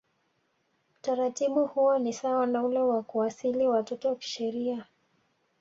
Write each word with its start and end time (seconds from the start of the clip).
Utaratibu 0.95 1.65
huo 1.65 1.99
ni 1.99 2.13
sawa 2.13 2.47
na 2.47 2.63
ule 2.63 2.79
wa 2.79 3.03
kuasili 3.03 3.67
watoto 3.67 4.15
kisheria 4.15 4.85